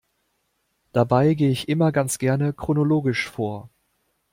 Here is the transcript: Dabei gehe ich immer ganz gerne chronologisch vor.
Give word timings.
Dabei 0.93 1.35
gehe 1.35 1.51
ich 1.51 1.69
immer 1.69 1.91
ganz 1.91 2.17
gerne 2.17 2.53
chronologisch 2.53 3.29
vor. 3.29 3.69